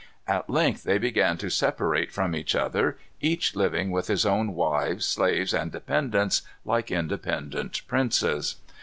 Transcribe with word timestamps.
At 0.27 0.49
length 0.49 0.81
they 0.83 0.97
began 0.97 1.37
to 1.37 1.51
separate 1.51 2.11
from 2.11 2.33
each 2.35 2.55
other, 2.55 2.97
each 3.19 3.55
living 3.55 3.91
with 3.91 4.07
his 4.07 4.25
own 4.25 4.55
wives, 4.55 5.05
slaves, 5.05 5.53
and 5.53 5.71
dependants, 5.71 6.41
like 6.65 6.89
independent 6.89 7.83
princes. 7.87 8.55